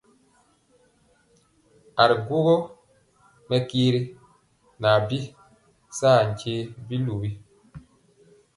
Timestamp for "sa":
5.97-6.09